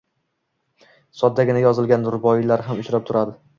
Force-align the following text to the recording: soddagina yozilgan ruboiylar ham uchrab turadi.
soddagina 1.19 1.63
yozilgan 1.65 2.09
ruboiylar 2.17 2.67
ham 2.71 2.85
uchrab 2.87 3.09
turadi. 3.11 3.41